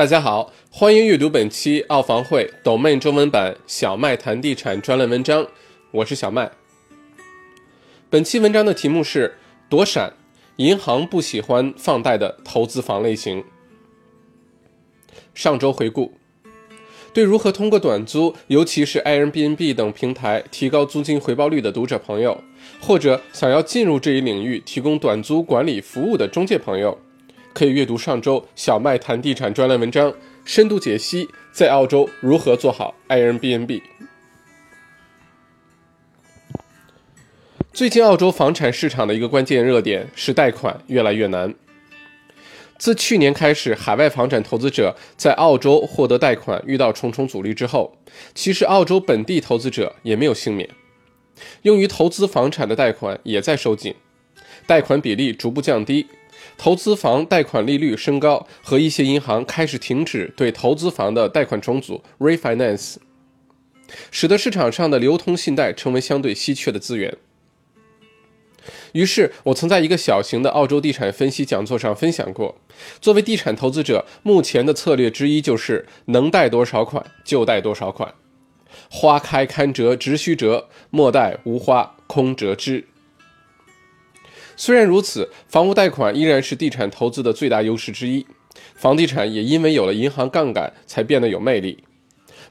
[0.00, 5.46] 大家好，欢迎阅读本期澳房会 Domain 中文版小麦谈地产专栏文章，
[5.90, 6.50] 我是小麦。
[8.08, 9.36] 本期文章的题目是
[9.68, 10.14] 躲闪，
[10.56, 13.44] 银行不喜欢放贷的投资房类型。
[15.34, 16.14] 上周回顾，
[17.12, 22.42] 对如何通过短租，尤其是 Airbnb 等平台提高租金回报率的读者朋友，
[22.80, 26.98] 或者想要进入这一领域提供短租管理服务的中介朋友，
[27.52, 30.12] 可以阅读上周小麦谈地产专栏文章，
[30.44, 33.82] 深度解析在澳洲如何做好 Airbnb。
[37.72, 41.54] 最近澳洲房产市场的一个关键热点是贷款越来越难。
[42.78, 47.96] 自去年开始，海外房产投资者在澳洲获得贷款遇到重重阻力之后，
[48.34, 50.68] 其实澳洲本地投资者也没有幸免，
[51.62, 53.94] 用于投资房产的贷款也在收紧，
[54.66, 56.06] 贷款比例逐步降低，
[56.56, 62.96] 投资房贷款利率升高，和一些银行开始停止对投资房的贷款重组 （refinance），
[64.10, 67.16] 使得市场上的流通信贷成为相对稀缺的资源。
[68.92, 72.60] 于是我曾在一个小型的澳洲地产分析讲座上分享过，
[73.00, 78.14] 作为地产投资者，目前的策略之一就是能贷多少款就贷多少款，
[78.90, 82.86] 花开堪折直须折，莫待无花空折枝。
[84.60, 88.26] 虽然如此，房屋贷款依然是地产投资的最大优势之一，
[88.74, 91.82] 房地产也因为有了银行杠杆才变得有魅力。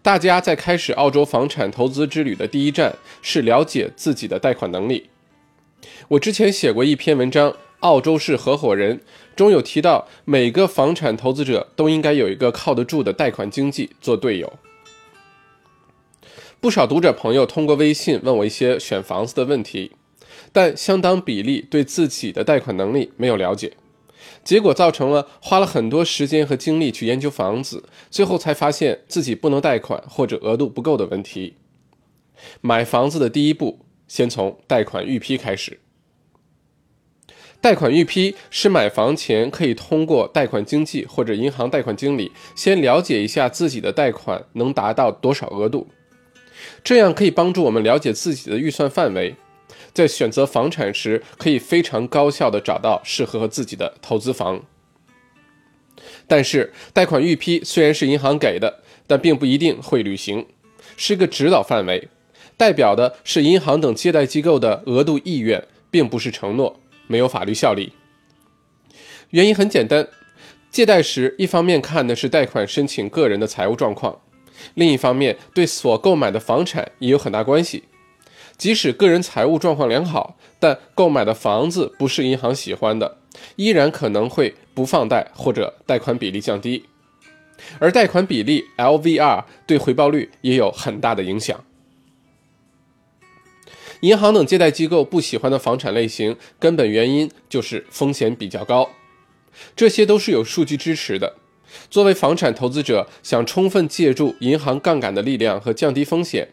[0.00, 5.10] 大家在开始澳洲房产投资之旅的第一站是了解自己的贷款能力。
[6.08, 7.50] 我之前写过一篇文章
[7.80, 8.96] 《澳洲式合伙人》，
[9.36, 14.50] 中有提到，每个房产投资者都应该有一个靠得住的贷款经济做队友。
[16.58, 19.92] 不少读者朋友通过微信问我一些选房子的问题，
[20.52, 23.72] 但相当比例对自己的贷款能力没有了解，
[24.42, 31.54] 结果造成了花了很多时间和精力去研究房子，最后才发现自己不能贷款或者额度不够的问题。
[32.60, 33.80] 买房子的第一步。
[34.08, 35.80] 先从贷款预批开始。
[37.60, 45.88] 贷款预批是买房前可以通过贷款经纪或者银行贷款经理先了解一下自己的贷款能达到多少额度，
[46.82, 49.36] 这样可以帮助我们了解自己的预算范围，
[49.98, 54.62] 在选择房产时可以非常高效的找到适合自己的投资房。
[56.28, 60.46] 但是，贷款预批虽然是银行给的，但并不一定会履行，
[60.96, 62.08] 是个指导范围。
[62.56, 66.78] 代表的是银行等借贷机构的额度意愿，并不是承诺，
[67.08, 67.92] 没有法律效力。
[69.30, 70.06] 原因很简单，
[70.70, 74.20] 借贷时一方面看的是贷款申请个人的财务状况，
[74.74, 77.82] 另一方面对所购买的房产也有很大关系。
[78.58, 83.18] 即使个人财务状况良好，但购买的房子不是银行喜欢的，
[83.54, 86.84] 依然可能会不放贷或者贷款比例降低。
[87.78, 91.64] 而贷款比例 LVR 对回报率也有很大的影响。
[94.00, 98.90] 银行等借贷机构不喜欢的房产类型，根本原因就是风险比较高。
[99.74, 101.34] 这些都是有数据支持的。
[101.90, 106.48] 作为房产投资者，想充分借助银行杠杆的力量和降低风险，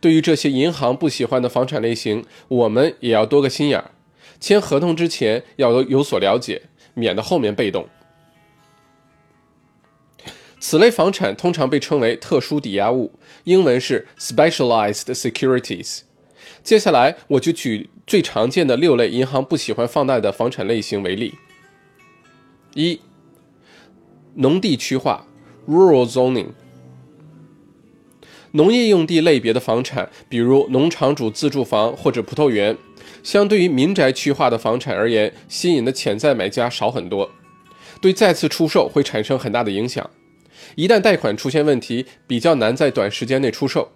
[0.00, 3.90] 对于这些银行不喜欢的房产类型，我们也要多个心眼儿。
[4.40, 6.62] 签合同之前要有有所了解，
[6.94, 7.88] 免得后面被动。
[10.58, 13.12] 此类房产通常被称为特殊抵押物，
[13.44, 16.00] 英文是 specialized securities。
[16.62, 21.34] 接下来，我就举最常见的六类银行不喜欢放贷的房产类型为例。
[22.74, 23.00] 一、
[24.34, 25.26] 农地区划
[25.68, 26.48] （rural zoning）。
[28.52, 32.76] 农业用地类别的房产，比如农场主自住房或者葡萄园，
[33.22, 37.30] 相对于民宅区划的房产而言，吸引的潜在买家少很多，
[38.00, 40.08] 对再次出售会产生很大的影响。
[40.74, 43.90] 一旦贷款出现问题，比较难在短时间内出售。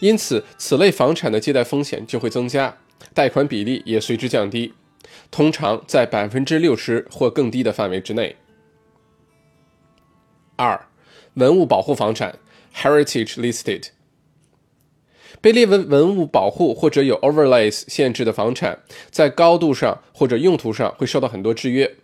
[0.00, 2.76] 因此，此类房产的借贷风险就会增加，
[3.14, 4.74] 贷款比例也随之降低，
[5.30, 8.34] 通常在百分之六十或更低的范围之内。
[10.56, 10.86] 二、
[11.34, 12.38] 文物保护房产
[12.74, 13.88] （Heritage Listed）
[15.40, 18.80] 被列为文物保护或者有 overlays 限制的房产，
[19.10, 21.96] 在高度上或者用途上会受到很多制约，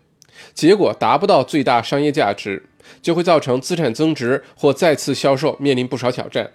[0.54, 2.68] 结果达不到最大商业价值，
[3.00, 6.50] 就会造成资产增值或再次销售面临不少挑战。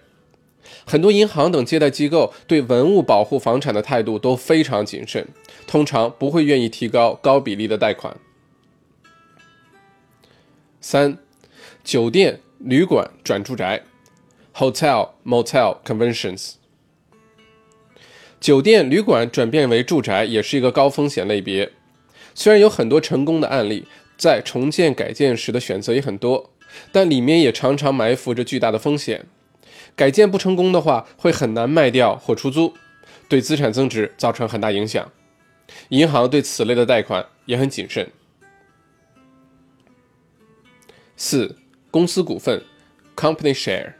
[0.84, 5.26] 很多银行等借贷机构对文物保护房产的态度都非常谨慎，
[5.66, 8.16] 通常不会愿意提高高比例的贷款。
[10.80, 11.18] 三、
[11.82, 13.82] 酒店、旅馆转住宅
[14.56, 16.54] （Hotel Motel Conventions）。
[18.40, 21.72] 酒店、旅馆转变为住宅也是一个高风险类别，
[22.34, 23.86] 虽然有很多成功的案例，
[24.16, 26.52] 在重建改建时的选择也很多，
[26.90, 29.26] 但里面也常常埋伏着巨大的风险。
[29.94, 32.72] 改建不成功的话，会很难卖掉或出租，
[33.28, 35.10] 对资产增值造成很大影响。
[35.88, 38.08] 银行对此类的贷款也很谨慎。
[41.16, 41.56] 四、
[41.90, 42.62] 公司股份
[43.16, 43.94] （company share）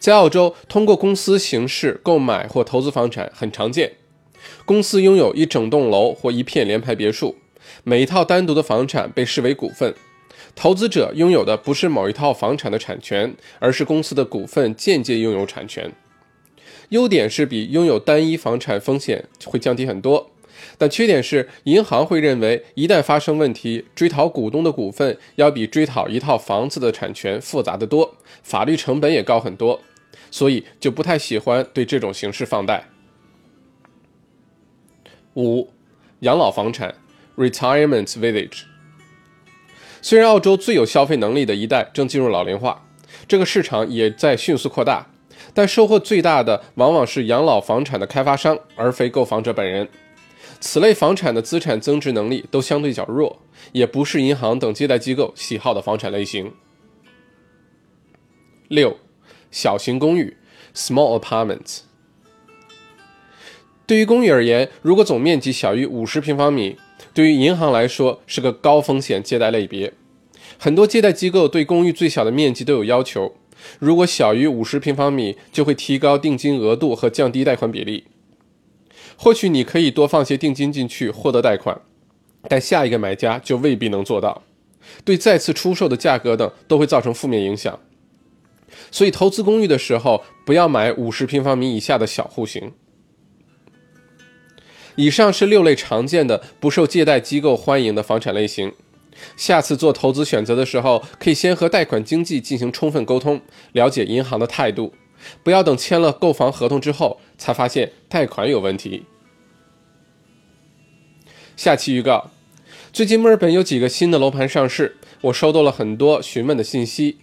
[0.00, 3.92] 在澳洲，通过公司形式购买或投资房产很常见。
[4.64, 7.36] 公司拥有一整栋楼或一片联排别墅，
[7.84, 9.94] 每一套单独的房产被视为股份。
[10.56, 15.92] 投资者拥有的不是某一套房产的产权，而是公司的股份间接拥有产权。
[16.88, 20.30] 优点是比拥有单一房产风险会降低很多，
[20.78, 29.80] 但缺点是银行会认为一旦发生问题，追讨股东的股份要比追讨一套房子的产权复杂的多，法律成本也高很多，
[30.30, 32.84] 所以就不太喜欢对这种形式放贷。
[35.34, 35.70] 五，
[36.20, 36.94] 养老房产
[37.36, 38.62] （retirement village）。
[40.02, 42.88] 虽然澳洲最有消费能力的一代正进入老龄化，
[43.28, 45.06] 这个市场也在迅速扩大，
[45.54, 49.88] 但收获最大的往往是养老房产的开发商，而非购房者本人。
[50.60, 53.40] 此类房产的资产增值能力都相对较弱，
[53.72, 56.52] 也不是银行等借贷机构喜好的房产类型。
[58.68, 58.98] 六，
[59.50, 60.36] 小型公寓
[60.74, 61.80] （small apartments）。
[63.86, 66.76] 对于公寓而言，如果总面积小于五十平方米，
[67.14, 69.94] 对于银行来说是个高风险借贷类别，
[70.58, 73.34] 很多借贷机构对公寓最小的面积都有要求，
[73.78, 78.04] 如果小于五十平方米，就会提高定金额度和降低贷款比例。
[79.22, 81.78] 或许你可以多放些定金进去获得贷款，
[82.48, 84.42] 但下一个买家就未必能做到，
[85.04, 87.78] 对再次出售的价格等都会造成负面影响。
[88.90, 92.72] 所以投资公寓的时候，不要买五十平方米以下的小户型。
[94.96, 98.72] 以上是六类常见的不受借贷机构欢迎的房产类型。
[99.36, 104.94] 下次做投资选择的时候，可以先和贷款经纪进行充分沟通，了解银行的态度，
[105.42, 109.04] 不要等签了购房合同之后才发现贷款有问题。
[111.60, 112.30] 下期预告：
[112.90, 117.18] 最近墨尔本有几个新的楼盘上市，我收到了很多询问的信息，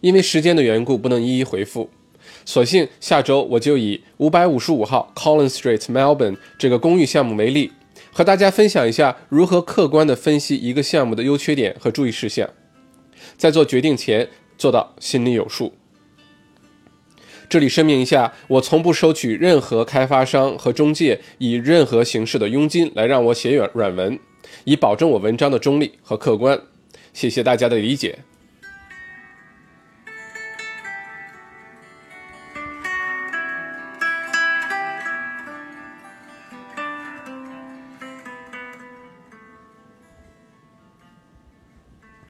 [0.00, 1.90] 因为时间的缘故，不能一一回复。
[2.46, 7.72] 索性下周我就以五百五十五号 Collins Street Melbourne 这个公寓项目为例，
[8.10, 12.48] 和大家分享一下如何客观地分析一个项目的优缺点和注意事项，
[13.36, 15.74] 在做决定前做到心里有数。
[17.48, 24.18] 这里声明一下，我从不收取任何开发商和中介以任何形式的佣金来让我写软软文，
[24.64, 26.60] 以保证我文章的中立和客观。
[27.12, 28.18] 谢谢大家的理解。